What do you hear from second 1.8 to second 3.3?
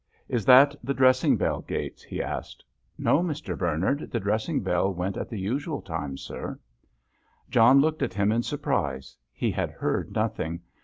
he asked. "No,